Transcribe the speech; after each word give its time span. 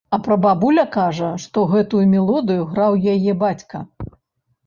А 0.15 0.17
прабабуля 0.27 0.85
кажа, 0.95 1.27
што 1.43 1.65
гэтую 1.73 2.01
мелодыю 2.15 2.65
граў 2.71 2.97
яе 3.13 3.35
бацька. 3.43 3.83